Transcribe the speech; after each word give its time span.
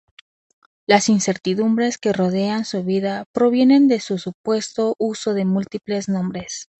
Las 0.87 1.09
incertidumbres 1.09 1.99
que 1.99 2.11
rodean 2.11 2.65
su 2.65 2.83
vida 2.83 3.25
provienen 3.33 3.87
de 3.87 3.99
su 3.99 4.17
supuesto 4.17 4.95
uso 4.97 5.35
de 5.35 5.45
múltiples 5.45 6.09
nombres. 6.09 6.69